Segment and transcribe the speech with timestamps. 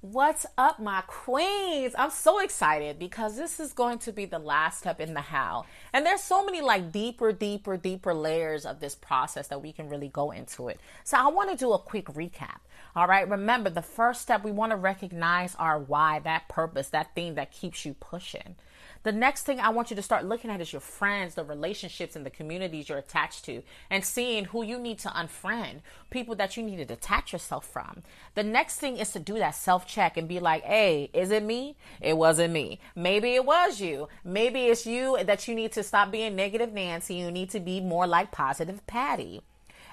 [0.00, 1.92] What's up, my queens?
[1.98, 5.64] I'm so excited because this is going to be the last step in the how.
[5.92, 9.88] And there's so many like deeper, deeper, deeper layers of this process that we can
[9.88, 10.78] really go into it.
[11.02, 12.60] So I want to do a quick recap.
[12.94, 13.28] All right.
[13.28, 17.50] Remember, the first step, we want to recognize our why, that purpose, that thing that
[17.50, 18.54] keeps you pushing.
[19.08, 22.14] The next thing I want you to start looking at is your friends, the relationships,
[22.14, 25.80] and the communities you're attached to, and seeing who you need to unfriend,
[26.10, 28.02] people that you need to detach yourself from.
[28.34, 31.42] The next thing is to do that self check and be like, hey, is it
[31.42, 31.78] me?
[32.02, 32.80] It wasn't me.
[32.94, 34.08] Maybe it was you.
[34.24, 37.14] Maybe it's you that you need to stop being negative Nancy.
[37.14, 39.40] You need to be more like positive Patty.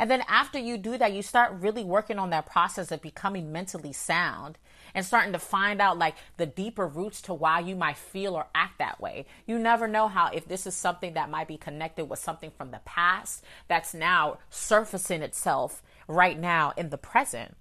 [0.00, 3.52] And then after you do that, you start really working on that process of becoming
[3.52, 4.56] mentally sound
[4.94, 8.46] and starting to find out like the deeper roots to why you might feel or
[8.54, 9.26] act that way.
[9.46, 12.70] You never know how, if this is something that might be connected with something from
[12.70, 17.54] the past that's now surfacing itself right now in the present.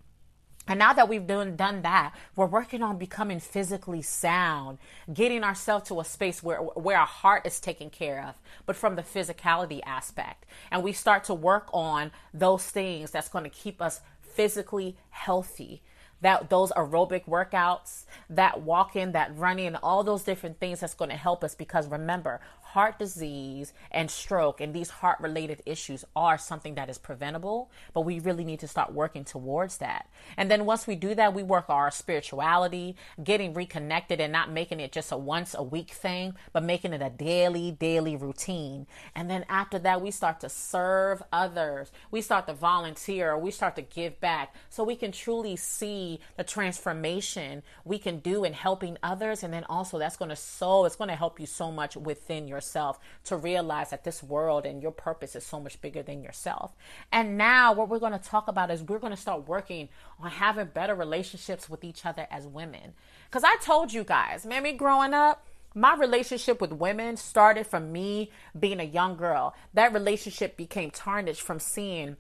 [0.70, 4.78] And now that we've done, done that, we're working on becoming physically sound,
[5.12, 8.36] getting ourselves to a space where, where our heart is taken care of,
[8.68, 10.46] but from the physicality aspect.
[10.72, 15.82] And we start to work on those things that's going to keep us physically healthy
[16.22, 21.16] that those aerobic workouts, that walking, that running, all those different things that's going to
[21.16, 22.42] help us because remember,
[22.74, 28.02] heart disease and stroke and these heart related issues are something that is preventable, but
[28.02, 30.08] we really need to start working towards that.
[30.38, 34.80] And then once we do that, we work our spirituality, getting reconnected and not making
[34.80, 38.86] it just a once a week thing, but making it a daily, daily routine.
[39.16, 41.92] And then after that, we start to serve others.
[42.12, 46.44] We start to volunteer, we start to give back so we can truly see the
[46.44, 49.42] transformation we can do in helping others.
[49.42, 52.48] And then also that's going to so, it's going to help you so much within
[52.48, 56.22] your yourself to realize that this world and your purpose is so much bigger than
[56.22, 56.76] yourself.
[57.12, 59.88] And now, what we're going to talk about is we're going to start working
[60.20, 62.94] on having better relationships with each other as women.
[63.30, 68.32] Because I told you guys, man, growing up, my relationship with women started from me
[68.60, 69.56] being a young girl.
[69.74, 72.18] That relationship became tarnished from seeing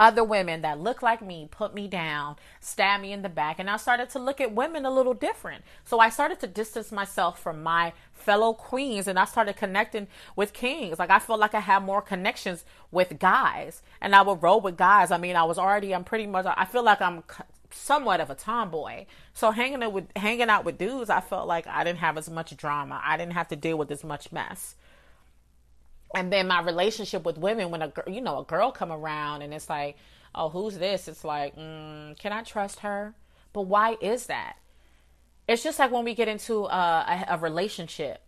[0.00, 3.70] other women that look like me put me down, stab me in the back, and
[3.70, 5.62] I started to look at women a little different.
[5.84, 10.52] So I started to distance myself from my fellow queens and I started connecting with
[10.52, 10.98] kings.
[10.98, 14.76] Like I felt like I had more connections with guys and I would roll with
[14.76, 15.10] guys.
[15.10, 17.22] I mean, I was already, I'm pretty much, I feel like I'm
[17.70, 19.06] somewhat of a tomboy.
[19.34, 22.30] So hanging out with, hanging out with dudes, I felt like I didn't have as
[22.30, 23.00] much drama.
[23.04, 24.76] I didn't have to deal with as much mess
[26.14, 29.52] and then my relationship with women when a you know a girl come around and
[29.52, 29.96] it's like
[30.34, 31.08] oh who's this?
[31.08, 33.14] It's like mm, can i trust her?
[33.52, 34.56] But why is that?
[35.48, 38.22] It's just like when we get into a, a, a relationship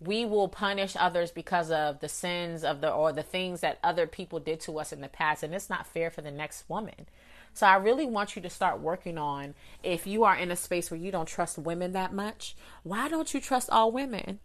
[0.00, 4.06] we will punish others because of the sins of the or the things that other
[4.06, 7.06] people did to us in the past and it's not fair for the next woman.
[7.52, 10.90] So I really want you to start working on if you are in a space
[10.90, 14.38] where you don't trust women that much, why don't you trust all women?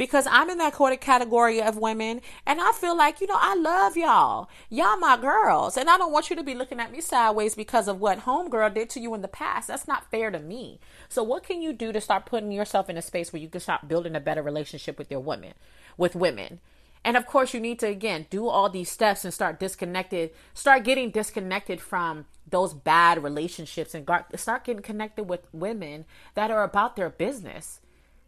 [0.00, 3.98] Because I'm in that category of women and I feel like, you know, I love
[3.98, 4.48] y'all.
[4.70, 5.76] Y'all my girls.
[5.76, 8.72] And I don't want you to be looking at me sideways because of what homegirl
[8.72, 9.68] did to you in the past.
[9.68, 10.80] That's not fair to me.
[11.10, 13.60] So what can you do to start putting yourself in a space where you can
[13.60, 15.52] start building a better relationship with your women,
[15.98, 16.60] with women?
[17.04, 20.84] And of course, you need to again do all these steps and start disconnected, start
[20.84, 26.04] getting disconnected from those bad relationships and start getting connected with women
[26.34, 27.80] that are about their business.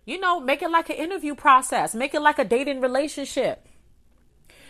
[0.04, 3.66] You know, make it like an interview process, make it like a dating relationship.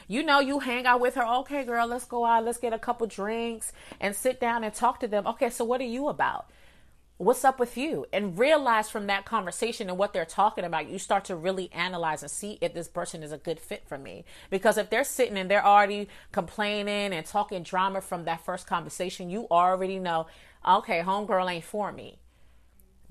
[0.07, 1.27] You know, you hang out with her.
[1.27, 5.01] Okay, girl, let's go out, let's get a couple drinks and sit down and talk
[5.01, 5.27] to them.
[5.27, 6.51] Okay, so what are you about?
[7.17, 8.05] What's up with you?
[8.13, 12.23] And realize from that conversation and what they're talking about, you start to really analyze
[12.23, 14.25] and see if this person is a good fit for me.
[14.51, 19.31] Because if they're sitting and they're already complaining and talking drama from that first conversation,
[19.31, 20.27] you already know,
[20.69, 22.19] okay, homegirl ain't for me.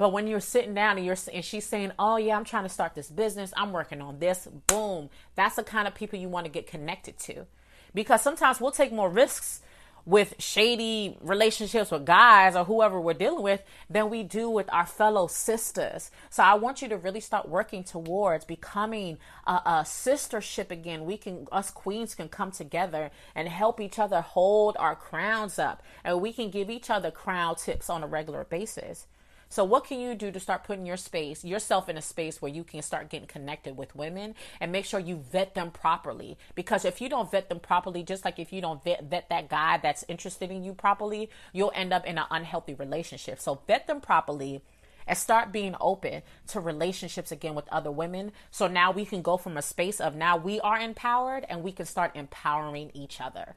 [0.02, 2.70] But when you're sitting down and you're and she's saying, "Oh yeah, I'm trying to
[2.70, 3.54] start this business.
[3.56, 5.12] I'm working on this." Boom.
[5.36, 7.46] That's the kind of people you want to get connected to.
[7.94, 9.62] Because sometimes we'll take more risks
[10.04, 14.88] with shady relationships with guys or whoever we're dealing with than we do with our
[14.88, 16.10] fellow sisters.
[16.32, 21.06] So I want you to really start working towards becoming a, a, sistership again.
[21.06, 25.84] We can, us queens can come together and help each other hold our crowns up
[26.04, 29.06] and we can give each other crown tips on a regular basis.
[29.52, 32.52] So what can you do to start putting your space, yourself in a space where
[32.52, 36.38] you can start getting connected with women and make sure you vet them properly?
[36.56, 39.50] Because if you don't vet them properly, just like if you don't vet, vet that
[39.50, 43.42] guy that's interested in you properly, you'll end up in an unhealthy relationship.
[43.42, 44.62] So vet them properly
[45.06, 48.32] and start being open to relationships again with other women.
[48.52, 51.74] So now we can go from a space of now we are empowered and we
[51.74, 53.56] can start empowering each other.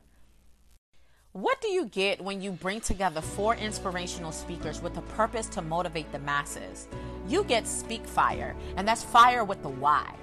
[1.34, 5.62] What do you get when you bring together four inspirational speakers with a purpose to
[5.62, 6.86] motivate the masses?
[7.26, 10.14] You get Speak Fire, and that's fire with the Y.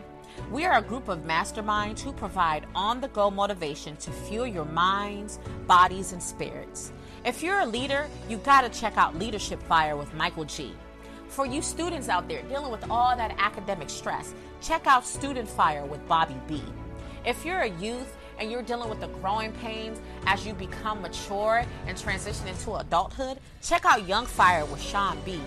[0.54, 4.64] We are a group of masterminds who provide on the go motivation to fuel your
[4.64, 6.94] minds, bodies, and spirits.
[7.26, 10.72] If you're a leader, you got to check out Leadership Fire with Michael G.
[11.28, 15.86] For you students out there dealing with all that academic stress, check out Student Fire
[15.86, 16.64] with Bobby B.
[17.26, 21.64] If you're a youth and you're dealing with the growing pains as you become mature
[21.88, 25.40] and transition into adulthood, check out Young Fire with Sean B.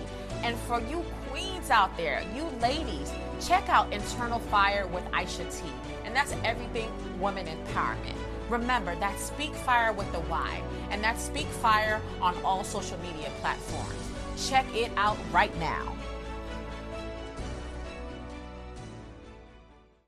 [0.43, 3.11] And for you queens out there, you ladies,
[3.41, 5.67] check out Internal Fire with Aisha T.
[6.05, 6.89] And that's everything
[7.19, 8.15] woman empowerment.
[8.49, 10.61] Remember, that Speak Fire with the Y,
[10.91, 13.93] and that Speak Fire on all social media platforms.
[14.37, 15.95] Check it out right now.